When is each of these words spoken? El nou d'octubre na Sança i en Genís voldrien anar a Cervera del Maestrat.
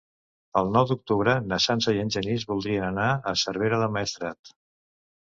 El 0.61 0.71
nou 0.77 0.87
d'octubre 0.91 1.35
na 1.51 1.59
Sança 1.67 1.95
i 1.99 2.03
en 2.05 2.11
Genís 2.17 2.49
voldrien 2.55 2.89
anar 2.91 3.07
a 3.13 3.37
Cervera 3.47 3.83
del 3.87 3.97
Maestrat. 4.01 4.57